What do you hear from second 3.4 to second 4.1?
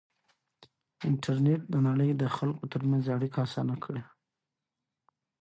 اسانه کړې.